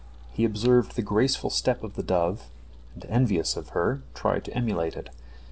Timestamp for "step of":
1.51-1.93